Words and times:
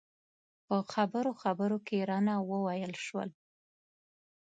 په 0.65 0.75
خبرو 0.93 1.31
خبرو 1.41 1.77
کې 1.87 1.97
رانه 2.09 2.35
وویل 2.49 2.93
شول. 3.05 3.29